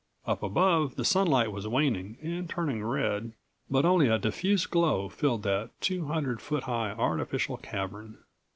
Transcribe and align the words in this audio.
Up 0.25 0.41
above 0.41 0.95
the 0.95 1.05
sunlight 1.05 1.51
was 1.51 1.67
waning, 1.67 2.17
and 2.23 2.49
turning 2.49 2.83
red, 2.83 3.33
but 3.69 3.85
only 3.85 4.07
a 4.07 4.17
diffuse 4.17 4.65
glow 4.65 5.09
filled 5.09 5.43
that 5.43 5.69
two 5.79 6.05
hundred 6.07 6.41
foot 6.41 6.63
high 6.63 6.89
artificial 6.93 7.57
cavern. 7.57 8.17